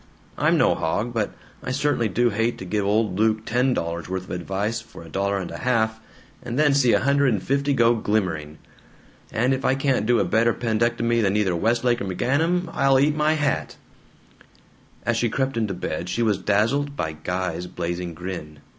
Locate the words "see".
6.73-6.93